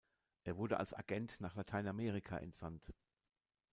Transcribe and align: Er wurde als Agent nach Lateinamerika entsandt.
Er 0.45 0.57
wurde 0.57 0.77
als 0.79 0.95
Agent 0.95 1.39
nach 1.41 1.53
Lateinamerika 1.55 2.35
entsandt. 2.39 2.91